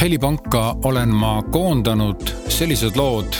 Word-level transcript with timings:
helipanka 0.00 0.76
olen 0.84 1.08
ma 1.08 1.42
koondanud 1.50 2.30
sellised 2.48 2.96
lood, 2.96 3.36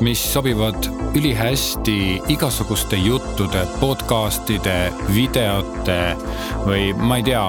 mis 0.00 0.32
sobivad 0.32 0.86
ülihästi 1.14 2.22
igasuguste 2.28 2.96
juttude, 2.96 3.66
podcast'ide, 3.80 4.92
videote 5.14 6.16
või 6.64 6.90
ma 6.96 7.20
ei 7.20 7.26
tea, 7.26 7.42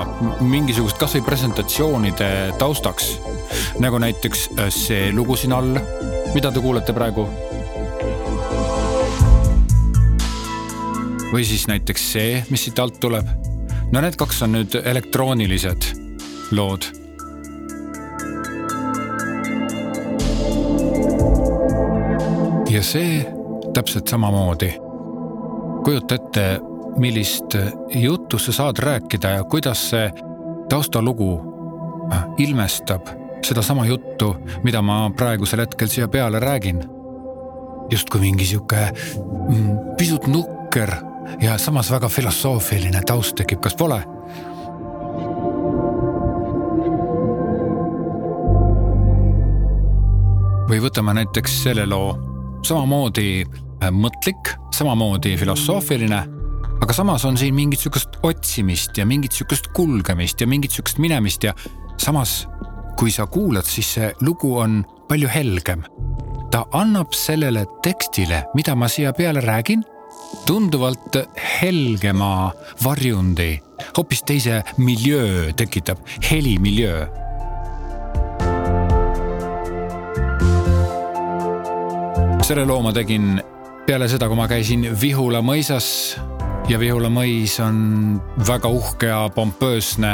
mingisugust 0.43 0.99
kasvõi 0.99 1.23
presentatsioonide 1.25 2.29
taustaks. 2.59 3.17
nagu 3.79 3.97
näiteks 3.97 4.49
äh, 4.59 4.69
see 4.69 5.11
lugu 5.15 5.35
siin 5.35 5.53
all, 5.53 5.79
mida 6.33 6.51
te 6.51 6.59
kuulete 6.59 6.93
praegu. 6.93 7.27
või 11.31 11.45
siis 11.47 11.67
näiteks 11.67 12.11
see, 12.11 12.43
mis 12.49 12.63
siit 12.63 12.79
alt 12.79 12.99
tuleb. 12.99 13.27
no 13.91 14.01
need 14.01 14.15
kaks 14.15 14.41
on 14.41 14.59
nüüd 14.59 14.75
elektroonilised 14.83 15.93
lood 16.51 17.00
ja 22.71 22.83
see 22.83 23.25
täpselt 23.73 24.07
samamoodi. 24.07 24.73
kujuta 25.83 26.15
ette, 26.15 26.59
millist 26.97 27.55
juttu 27.95 28.39
sa 28.39 28.51
saad 28.51 28.79
rääkida 28.79 29.29
ja 29.29 29.43
kuidas 29.43 29.89
see 29.89 30.11
taustalugu 30.69 31.41
äh, 32.13 32.25
ilmestab 32.37 33.07
sedasama 33.43 33.85
juttu, 33.85 34.35
mida 34.63 34.81
ma 34.81 35.11
praegusel 35.17 35.59
hetkel 35.59 35.87
siia 35.87 36.07
peale 36.07 36.39
räägin. 36.39 36.83
justkui 37.91 38.21
mingi 38.21 38.45
sihuke 38.45 38.91
mm, 39.49 39.77
pisut 39.97 40.27
nukker 40.27 40.91
ja 41.41 41.57
samas 41.57 41.91
väga 41.91 42.09
filosoofiline 42.09 43.01
taust 43.05 43.35
tekib, 43.35 43.59
kas 43.59 43.75
pole? 43.75 44.03
või 50.71 50.79
võtame 50.79 51.13
näiteks 51.13 51.63
selle 51.63 51.85
loo 51.85 52.30
samamoodi 52.65 53.43
äh, 53.45 53.89
mõtlik, 53.93 54.53
samamoodi 54.75 55.35
filosoofiline, 55.39 56.21
aga 56.81 56.95
samas 56.95 57.25
on 57.25 57.37
siin 57.37 57.55
mingit 57.55 57.81
sihukest 57.81 58.19
otsimist 58.23 58.97
ja 58.97 59.05
mingit 59.05 59.35
sihukest 59.37 59.71
kulgemist 59.75 60.41
ja 60.41 60.47
mingit 60.47 60.75
sihukest 60.75 61.01
minemist 61.01 61.43
ja 61.43 61.53
samas, 62.01 62.45
kui 62.99 63.11
sa 63.11 63.27
kuulad, 63.27 63.65
siis 63.67 63.93
see 63.97 64.11
lugu 64.21 64.55
on 64.57 64.81
palju 65.09 65.29
helgem. 65.31 65.83
ta 66.51 66.65
annab 66.75 67.13
sellele 67.15 67.63
tekstile, 67.83 68.41
mida 68.53 68.75
ma 68.75 68.89
siia 68.91 69.13
peale 69.15 69.39
räägin, 69.39 69.85
tunduvalt 70.45 71.15
helgema 71.61 72.51
varjundi, 72.83 73.55
hoopis 73.97 74.23
teise 74.27 74.63
miljöö 74.77 75.53
tekitab, 75.55 76.03
helimiljöö 76.31 77.07
selle 82.51 82.65
loo 82.67 82.81
ma 82.83 82.91
tegin 82.91 83.37
peale 83.87 84.09
seda, 84.11 84.27
kui 84.27 84.35
ma 84.35 84.43
käisin 84.51 84.81
Vihula 84.99 85.39
mõisas 85.39 85.85
ja 86.67 86.75
Vihula 86.81 87.07
mõis 87.07 87.53
on 87.63 88.17
väga 88.43 88.67
uhke 88.67 89.07
ja 89.07 89.19
pompöösne. 89.31 90.09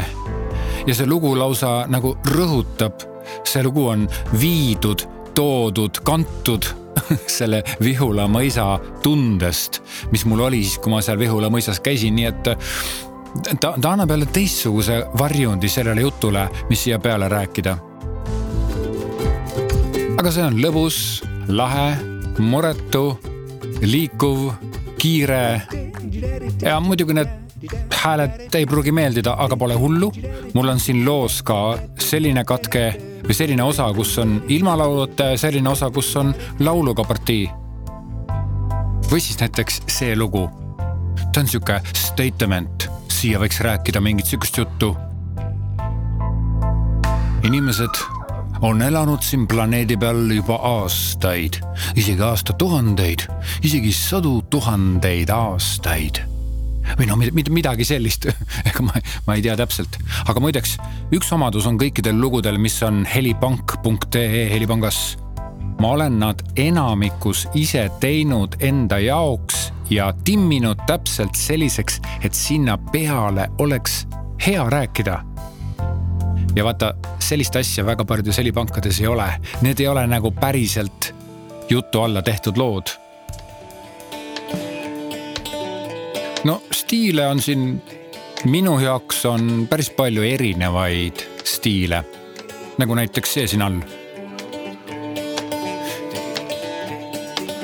ja 0.86 0.94
see 0.94 1.08
lugu 1.10 1.32
lausa 1.34 1.88
nagu 1.90 2.12
rõhutab, 2.30 3.02
see 3.42 3.64
lugu 3.66 3.88
on 3.90 4.04
viidud, 4.38 5.02
toodud, 5.34 5.98
kantud 6.06 6.68
selle 7.40 7.64
Vihula 7.82 8.28
mõisa 8.30 8.68
tundest, 9.02 9.82
mis 10.12 10.26
mul 10.30 10.44
oli 10.46 10.60
siis, 10.62 10.78
kui 10.78 10.94
ma 10.94 11.02
seal 11.02 11.18
Vihula 11.18 11.50
mõisas 11.50 11.82
käisin, 11.82 12.14
nii 12.20 12.28
et 12.30 12.52
ta, 13.58 13.72
ta 13.72 13.96
annab 13.96 14.14
jälle 14.14 14.28
teistsuguse 14.30 15.00
varjundi 15.18 15.74
sellele 15.74 16.06
jutule, 16.06 16.46
mis 16.70 16.86
siia 16.86 17.00
peale 17.00 17.32
rääkida. 17.34 17.74
aga 20.20 20.36
see 20.38 20.46
on 20.46 20.62
lõbus, 20.62 21.02
lahe 21.50 22.17
muretu, 22.38 23.20
liikuv, 23.82 24.52
kiire. 24.98 25.62
ja 26.62 26.80
muidugi 26.80 27.14
need 27.14 27.30
hääled 27.98 28.56
ei 28.56 28.66
pruugi 28.66 28.92
meeldida, 28.92 29.36
aga 29.38 29.58
pole 29.58 29.76
hullu. 29.76 30.12
mul 30.54 30.68
on 30.68 30.80
siin 30.80 31.06
loos 31.06 31.42
ka 31.44 31.78
selline 32.00 32.44
katke 32.46 32.84
või 33.28 33.34
selline 33.34 33.64
osa, 33.64 33.88
kus 33.94 34.18
on 34.22 34.42
ilma 34.48 34.78
lauluta 34.78 35.32
ja 35.34 35.38
selline 35.38 35.70
osa, 35.70 35.90
kus 35.92 36.16
on 36.16 36.34
lauluga 36.60 37.04
partii. 37.04 37.50
või 39.12 39.20
siis 39.20 39.40
näiteks 39.40 39.82
see 39.88 40.16
lugu. 40.16 40.50
ta 41.34 41.40
on 41.40 41.48
sihuke 41.48 41.82
statement, 41.94 42.90
siia 43.08 43.40
võiks 43.40 43.60
rääkida 43.62 44.02
mingit 44.02 44.26
sihukest 44.26 44.58
juttu. 44.58 44.96
inimesed 47.44 48.17
on 48.62 48.82
elanud 48.82 49.22
siin 49.22 49.48
planeedi 49.48 49.98
peal 49.98 50.32
juba 50.32 50.56
aastaid, 50.56 51.60
isegi 51.96 52.22
aastatuhandeid, 52.24 53.28
isegi 53.64 53.92
sadu 53.94 54.42
tuhandeid 54.50 55.30
aastaid. 55.34 56.24
või 56.98 57.10
noh, 57.10 57.20
midagi 57.52 57.84
sellist 57.84 58.30
ega 58.70 58.84
ma, 58.86 58.96
ma 59.28 59.36
ei 59.36 59.44
tea 59.44 59.58
täpselt, 59.60 60.00
aga 60.26 60.40
muideks 60.40 60.78
üks 61.16 61.32
omadus 61.36 61.68
on 61.68 61.80
kõikidel 61.80 62.16
lugudel, 62.20 62.58
mis 62.58 62.80
on 62.84 63.04
helipank.ee 63.06 64.48
helipangas. 64.54 65.18
ma 65.82 65.94
olen 65.94 66.20
nad 66.20 66.42
enamikus 66.56 67.48
ise 67.54 67.90
teinud 68.00 68.56
enda 68.60 69.00
jaoks 69.04 69.72
ja 69.90 70.14
timminud 70.24 70.80
täpselt 70.88 71.36
selliseks, 71.36 72.02
et 72.24 72.34
sinna 72.34 72.78
peale 72.92 73.50
oleks 73.60 74.06
hea 74.46 74.70
rääkida 74.70 75.22
ja 76.58 76.64
vaata, 76.66 76.94
sellist 77.22 77.56
asja 77.56 77.86
väga 77.86 78.06
paljudes 78.08 78.40
helipankades 78.42 79.02
ei 79.04 79.08
ole, 79.08 79.28
need 79.62 79.82
ei 79.84 79.88
ole 79.92 80.08
nagu 80.10 80.32
päriselt 80.34 81.12
jutu 81.70 82.02
alla 82.02 82.22
tehtud 82.26 82.58
lood. 82.58 82.96
no 86.48 86.62
stiile 86.72 87.28
on 87.28 87.42
siin, 87.44 87.82
minu 88.46 88.80
jaoks 88.80 89.26
on 89.30 89.68
päris 89.70 89.90
palju 89.94 90.24
erinevaid 90.24 91.22
stiile, 91.44 92.02
nagu 92.78 92.96
näiteks 92.96 93.34
see 93.38 93.48
siin 93.52 93.66
all. 93.66 93.82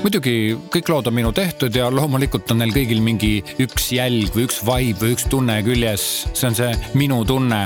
Muidugi 0.04 0.36
kõik 0.68 0.92
lood 0.92 1.08
on 1.08 1.16
minu 1.16 1.32
tehtud 1.32 1.74
ja 1.80 1.88
loomulikult 1.90 2.52
on 2.52 2.60
neil 2.60 2.76
kõigil 2.76 3.00
mingi 3.02 3.38
üks 3.64 3.88
jälg 3.96 4.36
või 4.36 4.46
üks 4.50 4.60
vibe 4.68 5.00
või 5.00 5.16
üks 5.16 5.26
tunne 5.32 5.58
küljes, 5.64 6.08
see 6.36 6.52
on 6.52 6.60
see 6.60 6.74
minu 7.00 7.24
tunne 7.26 7.64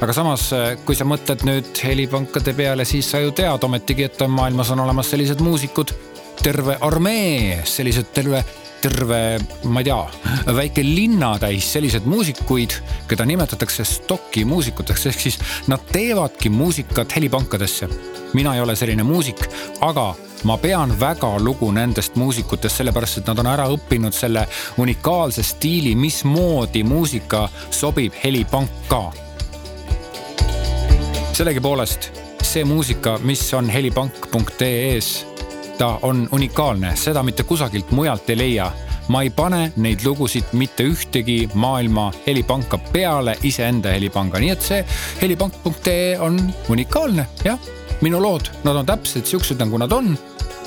aga 0.00 0.14
samas, 0.16 0.48
äh, 0.52 0.70
kui 0.84 0.96
sa 0.98 1.06
mõtled 1.08 1.44
nüüd 1.48 1.82
helipankade 1.84 2.54
peale, 2.58 2.86
siis 2.88 3.10
sa 3.10 3.22
ju 3.22 3.34
tead 3.36 3.64
ometigi, 3.64 4.08
et 4.08 4.24
maailmas 4.28 4.72
on 4.74 4.84
olemas 4.86 5.10
sellised 5.10 5.42
muusikud, 5.44 5.94
terve 6.42 6.78
armee, 6.80 7.60
sellised 7.66 8.14
terve 8.14 8.44
terve, 8.80 9.38
ma 9.64 9.80
ei 9.82 9.88
tea, 9.88 9.98
väike 10.54 10.82
linnatäis 10.86 11.66
selliseid 11.72 12.06
muusikuid, 12.06 12.76
keda 13.10 13.26
nimetatakse 13.26 13.84
stoki 13.84 14.44
muusikuteks, 14.48 15.06
ehk 15.10 15.20
siis 15.20 15.38
nad 15.66 15.82
teevadki 15.92 16.50
muusikat 16.50 17.16
helipankadesse. 17.16 17.88
mina 18.32 18.54
ei 18.54 18.60
ole 18.60 18.76
selline 18.76 19.02
muusik, 19.02 19.40
aga 19.80 20.14
ma 20.44 20.56
pean 20.58 20.92
väga 21.00 21.38
lugu 21.40 21.70
nendest 21.72 22.16
muusikutest, 22.16 22.76
sellepärast 22.76 23.18
et 23.18 23.26
nad 23.26 23.38
on 23.38 23.46
ära 23.46 23.68
õppinud 23.72 24.12
selle 24.12 24.46
unikaalse 24.76 25.42
stiili, 25.42 25.94
mismoodi 25.94 26.84
muusika 26.84 27.48
sobib 27.70 28.12
helipanka 28.24 29.27
sellegipoolest 31.38 32.10
see 32.42 32.64
muusika, 32.64 33.18
mis 33.22 33.54
on 33.54 33.68
helipank.ee-s, 33.70 35.26
ta 35.78 35.98
on 36.02 36.28
unikaalne, 36.32 36.96
seda 36.96 37.22
mitte 37.22 37.44
kusagilt 37.46 37.90
mujalt 37.90 38.30
ei 38.30 38.38
leia. 38.38 38.72
ma 39.08 39.22
ei 39.22 39.30
pane 39.30 39.72
neid 39.76 40.02
lugusid 40.04 40.50
mitte 40.52 40.84
ühtegi 40.84 41.48
maailma 41.54 42.10
helipanka 42.26 42.78
peale 42.78 43.36
iseenda 43.42 43.88
helipanga, 43.94 44.38
nii 44.38 44.50
et 44.50 44.66
see 44.66 44.80
helipank.ee 45.22 46.18
on 46.18 46.40
unikaalne, 46.68 47.26
jah. 47.44 47.58
minu 48.00 48.22
lood, 48.22 48.50
nad 48.64 48.76
on 48.76 48.86
täpselt 48.86 49.26
siuksed, 49.26 49.62
nagu 49.62 49.78
nad 49.78 49.92
on 49.92 50.18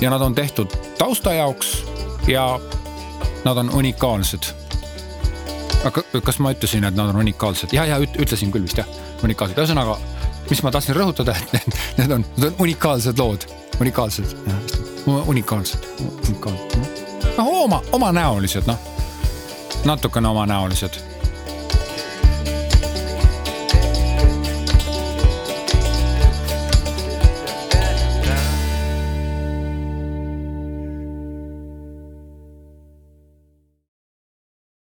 ja 0.02 0.10
nad 0.10 0.22
on 0.22 0.36
tehtud 0.36 0.72
tausta 0.98 1.34
jaoks 1.34 1.84
ja 2.28 2.48
nad 3.44 3.58
on 3.58 3.70
unikaalsed 3.76 4.54
aga 5.86 6.04
kas 6.24 6.40
ma 6.40 6.56
ütlesin, 6.56 6.88
et 6.88 6.96
nad 6.96 7.12
on 7.12 7.22
unikaalsed? 7.26 7.76
ja, 7.76 7.86
ja 7.86 8.00
ütlesin 8.00 8.56
küll 8.56 8.64
vist 8.64 8.80
jah, 8.80 8.88
unikaalsed, 9.24 9.60
ühesõnaga 9.60 10.00
mis 10.52 10.64
ma 10.64 10.72
tahtsin 10.72 10.96
rõhutada, 10.98 11.36
et 11.38 11.54
need, 11.56 11.78
need 11.98 12.16
on, 12.18 12.26
need 12.38 12.48
on 12.52 12.58
unikaalsed 12.66 13.20
lood, 13.20 13.46
unikaalsed, 13.80 14.36
unikaalsed, 15.08 15.88
unikaalsed. 16.28 16.76
noh, 17.38 17.54
oma, 17.64 17.82
omanäolised, 17.96 18.68
noh, 18.68 18.78
natukene 19.88 20.28
omanäolised 20.28 21.00